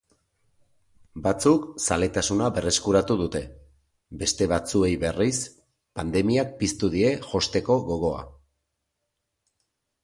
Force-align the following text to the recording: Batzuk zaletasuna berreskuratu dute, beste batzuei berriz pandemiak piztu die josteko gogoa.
Batzuk 1.25 1.67
zaletasuna 1.87 2.47
berreskuratu 2.55 3.17
dute, 3.19 3.41
beste 4.23 4.49
batzuei 4.55 4.91
berriz 5.05 5.35
pandemiak 6.01 6.59
piztu 6.65 6.93
die 6.99 7.15
josteko 7.29 7.79
gogoa. 7.93 8.27